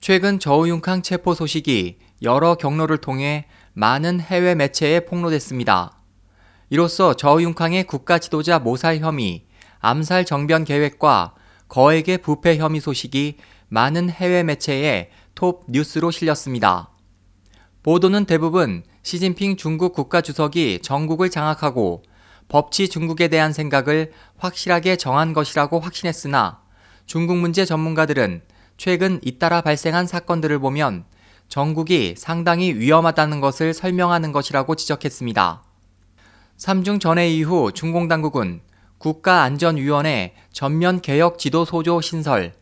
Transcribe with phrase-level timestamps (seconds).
[0.00, 5.98] 최근 저우융캉 체포 소식이 여러 경로를 통해 많은 해외 매체에 폭로됐습니다.
[6.70, 9.44] 이로써 저우융캉의 국가 지도자 모살 혐의,
[9.80, 11.34] 암살 정변 계획과
[11.68, 13.36] 거액의 부패 혐의 소식이
[13.68, 16.88] 많은 해외 매체에 톱 뉴스로 실렸습니다.
[17.82, 22.02] 보도는 대부분 시진핑 중국 국가주석이 정국을 장악하고
[22.48, 26.62] 법치 중국에 대한 생각을 확실하게 정한 것이라고 확신했으나
[27.04, 28.42] 중국 문제 전문가들은
[28.80, 31.04] 최근 잇따라 발생한 사건들을 보면
[31.50, 35.62] 정국이 상당히 위험하다는 것을 설명하는 것이라고 지적했습니다.
[36.56, 38.62] 3중 전해 이후 중공 당국은
[38.96, 42.54] 국가안전위원회 전면 개혁 지도 소조 신설,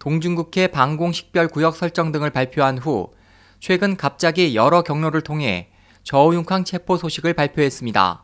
[0.00, 3.14] 동중국해 방공 식별 구역 설정 등을 발표한 후
[3.58, 5.70] 최근 갑자기 여러 경로를 통해
[6.02, 8.22] 저우융캉 체포 소식을 발표했습니다.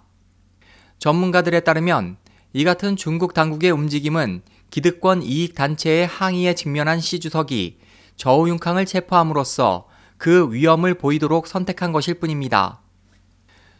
[0.98, 2.18] 전문가들에 따르면
[2.52, 7.78] 이 같은 중국 당국의 움직임은 기득권 이익 단체의 항의에 직면한 시 주석이
[8.16, 12.80] 저우융캉을 체포함으로써 그 위험을 보이도록 선택한 것일 뿐입니다.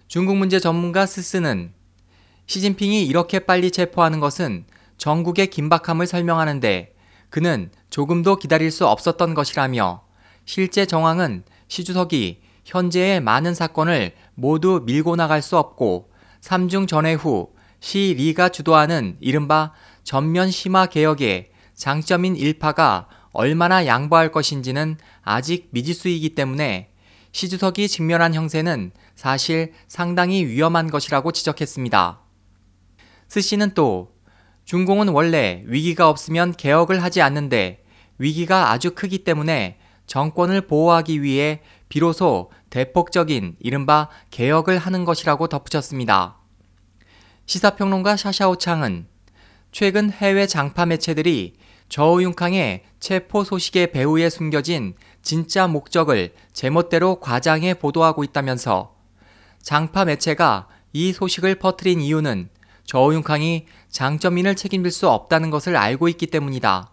[0.09, 1.73] 중국 문제 전문가 스스는
[2.47, 4.65] 시진핑이 이렇게 빨리 체포하는 것은
[4.99, 6.95] 전국의 긴박함을 설명하는데
[7.29, 10.03] 그는 조금도 기다릴 수 없었던 것이라며
[10.45, 16.11] 실제 정황은 시 주석이 현재의 많은 사건을 모두 밀고 나갈 수 없고
[16.41, 19.73] 3중 전해 후 시 리가 주도하는 이른바
[20.05, 26.91] 전면 심화 개혁의 장점인 일파가 얼마나 양보할 것인지는 아직 미지수이기 때문에
[27.33, 32.21] 시 주석이 직면한 형세는 사실 상당히 위험한 것이라고 지적했습니다.
[33.29, 34.13] 스 씨는 또
[34.65, 37.85] 중공은 원래 위기가 없으면 개혁을 하지 않는데
[38.19, 46.40] 위기가 아주 크기 때문에 정권을 보호하기 위해 비로소 대폭적인 이른바 개혁을 하는 것이라고 덧붙였습니다.
[47.47, 49.07] 시사평론가 샤샤오 창은
[49.73, 51.55] 최근 해외 장파 매체들이
[51.89, 58.95] 저우융캉의 체포 소식의 배후에 숨겨진 진짜 목적을 제멋대로 과장해 보도하고 있다면서
[59.63, 62.49] 장파 매체가 이 소식을 퍼뜨린 이유는
[62.85, 66.91] 저우융캉이 장점인을 책임질 수 없다는 것을 알고 있기 때문이다.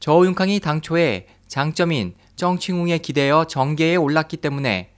[0.00, 4.90] 저우융캉이 당초에 장점인 정칭웅에 기대어 정계에 올랐기 때문에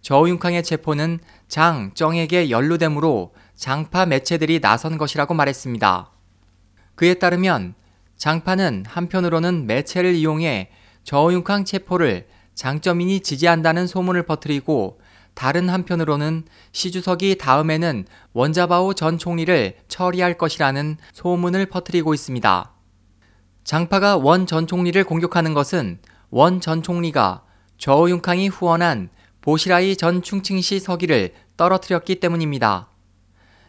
[0.00, 1.18] 저우융캉의 체포는
[1.48, 6.10] 장, 정에게 연루되므로 장파 매체들이 나선 것이라고 말했습니다.
[6.94, 7.74] 그에 따르면
[8.16, 10.70] 장파는 한편으로는 매체를 이용해
[11.04, 15.00] 저우융캉 체포를 장점인이 지지한다는 소문을 퍼뜨리고
[15.34, 22.72] 다른 한편으로는 시주석이 다음에는 원자바오 전 총리를 처리할 것이라는 소문을 퍼뜨리고 있습니다.
[23.64, 25.98] 장파가 원 전 총리를 공격하는 것은
[26.30, 27.42] 원 전 총리가
[27.78, 29.10] 저우융캉이 후원한
[29.46, 32.88] 보시라이 전 충칭시 서기를 떨어뜨렸기 때문입니다.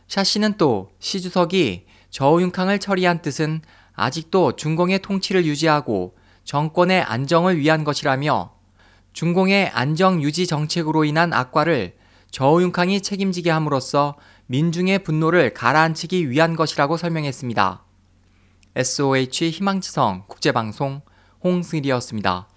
[0.07, 3.61] 샤 씨는 또 시 주석이 저우융캉을 처리한 뜻은
[3.93, 8.55] 아직도 중공의 통치를 유지하고 정권의 안정을 위한 것이라며
[9.13, 11.95] 중공의 안정 유지 정책으로 인한 악과를
[12.31, 14.15] 저우융캉이 책임지게 함으로써
[14.47, 17.83] 민중의 분노를 가라앉히기 위한 것이라고 설명했습니다.
[18.75, 21.01] SOH 희망지성 국제방송
[21.43, 22.47] 홍승일이었습니다.